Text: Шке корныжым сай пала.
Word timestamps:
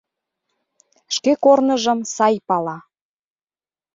Шке 1.15 1.31
корныжым 1.43 1.99
сай 2.15 2.35
пала. 2.47 2.77